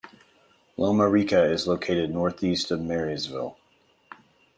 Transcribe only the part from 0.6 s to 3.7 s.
Loma Rica is located northeast of Marysville.